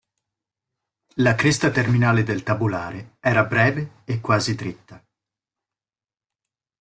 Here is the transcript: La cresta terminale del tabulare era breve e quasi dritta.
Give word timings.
La 1.17 1.35
cresta 1.35 1.69
terminale 1.69 2.23
del 2.23 2.41
tabulare 2.41 3.17
era 3.19 3.45
breve 3.45 4.01
e 4.05 4.19
quasi 4.19 4.55
dritta. 4.55 4.99